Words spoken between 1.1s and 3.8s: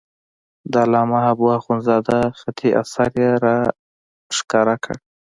حبو اخندزاده خطي اثر یې را